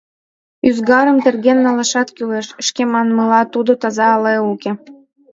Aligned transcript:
—Ӱзгарым 0.67 1.17
терген 1.23 1.57
налашат 1.65 2.07
кӱлеш, 2.15 2.47
шке 2.67 2.83
манмыла, 2.91 3.41
тудо 3.53 3.71
таза 3.81 4.05
але 4.17 4.33
уке. 4.51 4.71